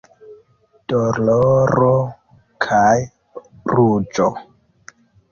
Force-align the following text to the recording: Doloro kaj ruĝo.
Doloro 0.93 1.89
kaj 2.65 2.95
ruĝo. 3.75 4.27